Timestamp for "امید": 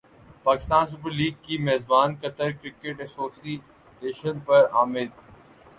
4.81-5.09